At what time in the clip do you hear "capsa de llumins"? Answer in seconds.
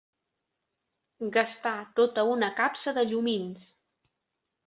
2.61-3.71